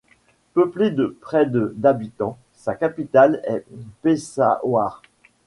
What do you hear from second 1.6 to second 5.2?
d'habitants, sa capitale est Peshawar.